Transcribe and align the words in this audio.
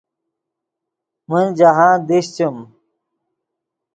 من 1.29 1.45
جاہند 1.57 2.01
دیشچیم 2.09 2.55